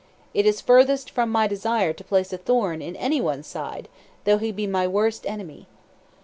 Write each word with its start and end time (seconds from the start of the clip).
It 0.33 0.47
is 0.47 0.61
furthest 0.61 1.11
from 1.11 1.29
my 1.29 1.45
desire 1.45 1.93
to 1.93 2.03
place 2.03 2.33
a 2.33 2.37
thorn 2.39 2.81
in 2.81 2.95
any 2.95 3.21
one's 3.21 3.45
side, 3.45 3.87
though 4.23 4.39
he 4.39 4.51
be 4.51 4.65
my 4.65 4.87
worst 4.87 5.27
enemy." 5.27 5.67